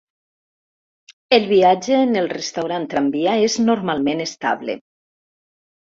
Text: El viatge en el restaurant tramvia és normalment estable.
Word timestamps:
El 1.37 1.43
viatge 1.51 1.99
en 2.07 2.17
el 2.23 2.31
restaurant 2.33 2.89
tramvia 2.95 3.37
és 3.51 3.61
normalment 3.67 4.29
estable. 4.29 4.81